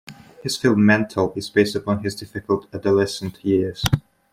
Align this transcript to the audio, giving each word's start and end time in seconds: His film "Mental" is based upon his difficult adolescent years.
His 0.41 0.57
film 0.57 0.83
"Mental" 0.83 1.31
is 1.35 1.51
based 1.51 1.75
upon 1.75 2.01
his 2.03 2.15
difficult 2.15 2.65
adolescent 2.73 3.45
years. 3.45 3.85